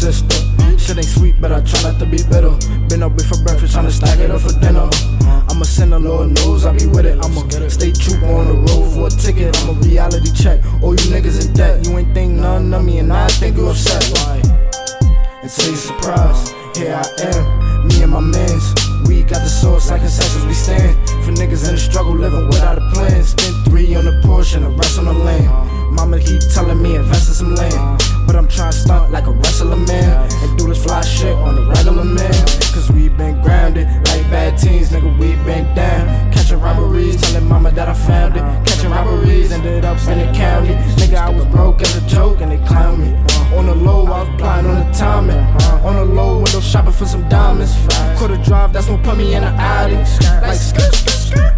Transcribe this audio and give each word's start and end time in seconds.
sister. 0.00 0.34
Shit 0.78 0.96
ain't 0.96 1.06
sweet, 1.06 1.40
but 1.40 1.52
I 1.52 1.60
try 1.60 1.82
not 1.82 1.98
to 2.00 2.06
be 2.06 2.18
bitter. 2.30 2.54
Been 2.88 3.02
up 3.02 3.16
before 3.16 3.42
breakfast, 3.44 3.74
trying 3.74 3.86
to 3.86 3.92
stack 3.92 4.18
it 4.18 4.30
up 4.30 4.40
for 4.40 4.52
dinner. 4.60 4.88
I'ma 5.48 5.64
send 5.64 5.92
a 5.92 5.98
Lord 5.98 6.30
knows 6.30 6.64
I 6.64 6.72
be 6.72 6.86
with 6.86 7.06
it. 7.06 7.18
I'ma 7.22 7.46
stay 7.68 7.92
true 7.92 8.18
on 8.26 8.46
the 8.48 8.56
road 8.66 8.92
for 8.92 9.06
a 9.06 9.10
ticket. 9.10 9.56
I'm 9.62 9.76
a 9.76 9.80
reality 9.80 10.32
check. 10.32 10.64
All 10.82 10.92
you 10.92 11.06
niggas 11.12 11.46
in 11.46 11.52
debt, 11.52 11.86
you 11.86 11.98
ain't 11.98 12.14
think 12.14 12.32
none 12.32 12.72
of 12.72 12.84
me, 12.84 12.98
and 12.98 13.12
I 13.12 13.28
think 13.28 13.56
you 13.56 13.68
upset. 13.68 14.02
Until 15.42 15.70
you 15.70 15.76
surprised, 15.76 16.54
here 16.76 16.94
I 16.94 17.04
am, 17.28 17.88
me 17.88 18.02
and 18.02 18.12
my 18.12 18.20
mans. 18.20 18.74
We 19.06 19.22
got 19.22 19.42
the 19.42 19.48
source 19.48 19.90
like 19.90 20.00
concessions 20.00 20.44
we 20.46 20.54
stand. 20.54 20.96
For 21.24 21.32
niggas 21.32 21.68
in 21.68 21.74
the 21.74 21.80
struggle, 21.80 22.14
living 22.14 22.46
without 22.46 22.78
a 22.78 22.90
plan. 22.92 23.22
Spent 23.24 23.54
three 23.66 23.94
on 23.96 24.04
the 24.04 24.20
and 24.56 24.64
the 24.64 24.70
rest 24.70 24.98
on 24.98 25.04
the 25.04 25.12
land. 25.12 25.69
Mama 26.00 26.18
keep 26.18 26.40
telling 26.40 26.80
me 26.80 26.96
invest 26.96 27.28
in 27.28 27.34
some 27.34 27.54
land. 27.56 28.00
But 28.26 28.34
I'm 28.34 28.48
trying 28.48 28.72
to 28.72 28.78
stunt 28.78 29.12
like 29.12 29.26
a 29.26 29.32
wrestler 29.32 29.76
man. 29.76 30.30
And 30.42 30.58
do 30.58 30.66
this 30.68 30.82
fly 30.82 31.02
shit 31.02 31.34
on 31.34 31.56
the 31.56 31.66
regular 31.66 32.04
man. 32.04 32.32
Cause 32.72 32.90
we 32.90 33.10
been 33.10 33.42
grounded 33.42 33.86
like 34.08 34.24
bad 34.32 34.56
teens, 34.56 34.88
nigga, 34.88 35.12
we 35.18 35.36
been 35.44 35.66
down. 35.74 36.32
Catching 36.32 36.58
robberies, 36.58 37.20
telling 37.20 37.46
mama 37.46 37.70
that 37.72 37.86
I 37.86 37.92
found 37.92 38.34
it. 38.34 38.40
Catching 38.66 38.90
robberies, 38.90 39.52
ended 39.52 39.84
up 39.84 39.98
in 40.08 40.20
the 40.20 40.32
county. 40.32 40.72
Nigga, 40.96 41.16
I 41.16 41.28
was 41.28 41.44
broke 41.44 41.82
as 41.82 41.94
a 41.94 42.08
joke 42.08 42.40
and 42.40 42.50
they 42.50 42.66
clown 42.66 42.98
me. 42.98 43.12
Uh, 43.34 43.58
on 43.58 43.66
the 43.66 43.74
low, 43.74 44.06
I 44.06 44.22
was 44.22 44.40
blind 44.40 44.66
on 44.68 44.76
the 44.76 44.90
timing. 44.94 45.36
Uh, 45.36 45.82
on 45.84 45.96
the 45.96 46.14
low, 46.14 46.36
window 46.36 46.60
shopping 46.60 46.92
for 46.92 47.04
some 47.04 47.28
diamonds. 47.28 47.76
Quarter 48.18 48.42
drive, 48.42 48.72
that's 48.72 48.88
what 48.88 49.02
put 49.02 49.18
me 49.18 49.34
in 49.34 49.42
the 49.42 49.48
Audi. 49.48 49.96
Like 49.96 50.56
skirt, 50.56 50.94
skirt, 50.94 51.12
skirt. 51.12 51.49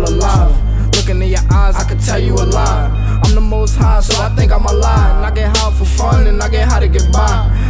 Feel 0.00 0.16
alive. 0.16 0.96
Looking 0.96 1.22
in 1.22 1.28
your 1.30 1.52
eyes, 1.52 1.76
I 1.76 1.84
can 1.84 1.98
tell 1.98 2.18
you 2.18 2.34
a 2.34 2.44
lie. 2.44 3.20
I'm 3.24 3.34
the 3.34 3.40
most 3.40 3.76
high, 3.76 4.00
so 4.00 4.20
I 4.22 4.28
think 4.34 4.52
I'm 4.52 4.64
alive. 4.66 5.16
And 5.16 5.26
I 5.26 5.30
get 5.30 5.56
high 5.56 5.72
for 5.72 5.84
fun, 5.84 6.26
and 6.26 6.42
I 6.42 6.48
get 6.48 6.68
high 6.68 6.80
to 6.80 6.88
get 6.88 7.12
by. 7.12 7.28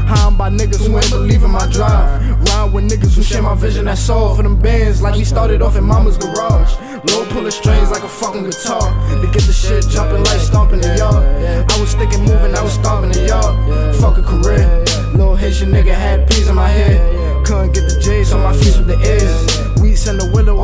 High 0.09 0.31
by 0.31 0.51
niggas 0.51 0.87
who 0.87 0.97
ain't 0.97 1.11
believe 1.11 1.43
in 1.43 1.51
my 1.51 1.67
drive. 1.71 2.09
Rhyme 2.49 2.73
with 2.73 2.91
niggas 2.91 3.15
who 3.15 3.23
share 3.23 3.43
my 3.43 3.55
vision, 3.55 3.85
that's 3.85 4.09
all 4.09 4.35
for 4.35 4.43
them 4.43 4.61
bands. 4.61 5.03
Like 5.03 5.15
we 5.15 5.25
started 5.25 5.63
off 5.63 5.77
in 5.77 5.85
mama's 5.85 6.17
garage. 6.17 6.73
Low 7.11 7.25
pulling 7.31 7.51
strings 7.51 7.91
like 7.91 8.03
a 8.03 8.09
fucking 8.09 8.45
guitar. 8.45 8.89
To 9.21 9.27
get 9.33 9.43
the 9.43 9.53
shit 9.53 9.87
jumping 9.89 10.25
like 10.25 10.41
stomping 10.41 10.81
the 10.81 10.97
yard. 10.97 11.25
I 11.71 11.81
was 11.81 11.91
sticking 11.91 12.25
moving, 12.25 12.55
I 12.55 12.63
was 12.63 12.73
stomping 12.73 13.13
the 13.13 13.27
yard. 13.27 13.97
Fuck 13.97 14.19
a 14.19 14.23
career. 14.23 14.67
Little 15.13 15.37
Haitian 15.37 15.71
nigga 15.71 15.95
had 15.95 16.29
peas 16.29 16.49
in 16.49 16.55
my 16.55 16.69
head. 16.69 17.01
Couldn't 17.45 17.73
get 17.73 17.89
the 17.89 18.01
J's 18.01 18.33
on 18.33 18.43
my 18.43 18.53
feet 18.53 18.77
with 18.77 18.87
the 18.87 18.99
ears. 19.01 19.81
Weeds 19.81 20.07
in 20.09 20.17
the 20.19 20.31
window, 20.33 20.60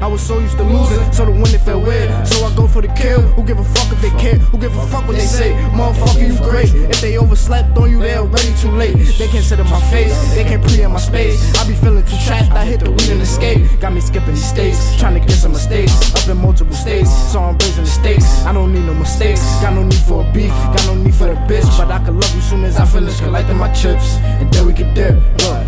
I 0.00 0.06
was 0.06 0.22
so 0.22 0.38
used 0.38 0.56
to 0.56 0.64
losing, 0.64 1.12
so 1.12 1.26
the 1.26 1.30
win 1.30 1.54
it 1.54 1.60
felt 1.60 1.84
weird. 1.84 2.08
So 2.26 2.46
I 2.46 2.54
go 2.56 2.66
for 2.66 2.80
the 2.80 2.88
kill. 2.88 3.20
Who 3.36 3.44
give 3.44 3.58
a 3.58 3.64
fuck 3.64 3.92
if 3.92 4.00
they 4.00 4.10
care? 4.16 4.38
Who 4.50 4.58
give 4.58 4.74
a 4.74 4.86
fuck 4.86 5.06
what 5.06 5.16
they 5.16 5.26
say? 5.26 5.52
Motherfucker, 5.76 6.26
you 6.26 6.38
great. 6.38 6.72
If 6.88 7.00
they 7.02 7.18
overslept 7.18 7.76
on 7.76 7.90
you, 7.90 8.00
they 8.00 8.16
already 8.16 8.54
too 8.56 8.70
late. 8.70 8.96
They 9.18 9.28
can't 9.28 9.44
sit 9.44 9.60
in 9.60 9.68
my 9.68 9.80
face, 9.90 10.16
they 10.34 10.44
can't 10.44 10.62
pre 10.64 10.82
in 10.82 10.92
my 10.92 10.98
space. 10.98 11.38
I 11.60 11.68
be 11.68 11.74
feeling 11.74 12.04
too 12.04 12.16
trapped, 12.24 12.50
I 12.52 12.64
hit 12.64 12.80
the 12.80 12.90
weed 12.90 13.10
and 13.10 13.20
escape. 13.20 13.60
Got 13.80 13.92
me 13.92 14.00
skipping 14.00 14.34
these 14.34 14.48
states, 14.48 14.96
trying 14.98 15.20
to 15.20 15.20
get 15.20 15.36
some 15.36 15.52
mistakes. 15.52 15.92
Up 16.14 16.26
in 16.28 16.38
multiple 16.38 16.74
states, 16.74 17.10
so 17.30 17.40
I'm 17.40 17.58
raising 17.58 17.84
the 17.84 17.90
stakes. 17.90 18.46
I 18.46 18.52
don't 18.52 18.72
need 18.72 18.86
no 18.86 18.94
mistakes, 18.94 19.42
got 19.60 19.74
no 19.74 19.82
need 19.82 20.00
for 20.08 20.26
a 20.26 20.32
beef, 20.32 20.50
got 20.72 20.86
no 20.86 20.94
need 20.94 21.14
for 21.14 21.26
the 21.26 21.36
bitch. 21.44 21.68
But 21.76 21.90
I 21.90 22.02
can 22.02 22.18
love 22.18 22.34
you 22.34 22.40
soon 22.40 22.64
as 22.64 22.76
I 22.78 22.86
finish 22.86 23.20
collecting 23.20 23.58
my 23.58 23.70
chips. 23.72 24.16
And 24.40 24.50
then 24.50 24.66
we 24.66 24.72
can 24.72 24.94
dip. 24.94 25.14
Look, 25.44 25.59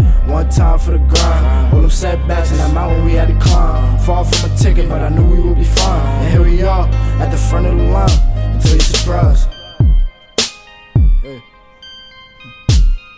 time 0.54 0.78
for 0.78 0.92
the 0.92 0.98
grind. 0.98 1.74
All 1.74 1.80
them 1.80 1.90
setbacks 1.90 2.50
and 2.50 2.60
that 2.60 2.74
mountain 2.74 3.04
we 3.04 3.12
had 3.12 3.28
to 3.28 3.38
climb. 3.40 3.98
Fall 4.00 4.24
from 4.24 4.50
a 4.50 4.56
ticket, 4.56 4.88
but 4.88 5.00
I 5.00 5.08
knew 5.08 5.24
we 5.24 5.40
would 5.40 5.56
be 5.56 5.64
fine. 5.64 6.06
And 6.22 6.32
here 6.32 6.44
we 6.44 6.62
are, 6.62 6.86
at 7.20 7.30
the 7.30 7.36
front 7.36 7.66
of 7.66 7.76
the 7.76 7.84
line. 7.84 8.10
Until 8.54 8.74
you 8.74 8.80
surprised. 8.80 9.48
Hey. 11.22 11.42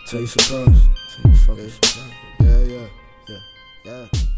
Till 0.07 0.21
you 0.21 0.27
surprised. 0.27 0.89
Till 1.21 1.31
you 1.31 1.37
fucking 1.37 1.69
surprised. 1.69 2.13
Yeah, 2.39 2.63
yeah, 2.63 2.87
yeah, 3.27 4.07
yeah. 4.13 4.34